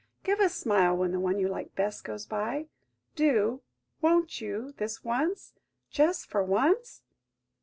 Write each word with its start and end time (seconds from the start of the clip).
give 0.23 0.39
a 0.39 0.49
smile 0.49 0.97
when 0.97 1.11
the 1.11 1.19
one 1.19 1.37
you 1.37 1.47
like 1.47 1.75
best 1.75 2.03
goes 2.03 2.25
by. 2.25 2.65
Do–won't 3.15 4.41
you–this 4.41 5.03
once–just 5.03 6.25
for 6.27 6.43
once?" 6.43 7.03